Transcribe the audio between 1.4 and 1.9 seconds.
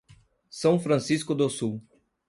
Sul